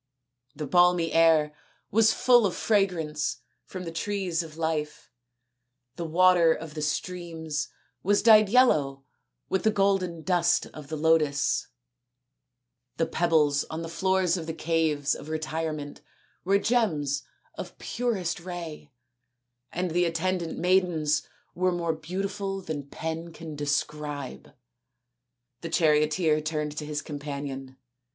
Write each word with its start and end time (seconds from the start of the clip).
The 0.55 0.65
balmy 0.65 1.11
air 1.13 1.53
was 1.91 2.11
full 2.11 2.47
of 2.47 2.55
fragrance 2.55 3.37
from 3.65 3.83
the 3.83 3.91
trees 3.91 4.41
of 4.41 4.57
life; 4.57 5.11
the 5.95 6.05
water 6.05 6.53
of 6.55 6.73
the 6.73 6.81
streams 6.81 7.67
was 8.01 8.23
dyed 8.23 8.49
yellow 8.49 9.03
with 9.47 9.61
the 9.61 9.69
golden 9.69 10.23
dust 10.23 10.65
of 10.73 10.87
the 10.87 10.95
lotus; 10.95 11.67
the 12.97 13.05
pebbles 13.05 13.63
on 13.65 13.83
the 13.83 13.87
floors 13.89 14.37
of 14.37 14.47
the 14.47 14.55
caves 14.55 15.11
248 15.11 15.51
THE 15.51 15.67
INDIAN 15.69 15.93
STORY 15.93 15.93
BOOK 15.93 16.01
of 16.01 16.49
retirement 16.49 16.49
were 16.89 16.97
gems 16.97 17.23
of 17.53 17.77
purest 17.77 18.39
ray; 18.39 18.91
and 19.71 19.91
the 19.91 20.05
attendant 20.05 20.57
maidens 20.57 21.27
were 21.53 21.71
more 21.71 21.93
beautiful 21.93 22.59
than 22.61 22.87
pen 22.89 23.31
can 23.31 23.55
Describe. 23.55 24.55
The 25.61 25.69
charioteer 25.69 26.41
turned 26.41 26.75
to 26.77 26.87
his 26.87 27.03
companion. 27.03 27.77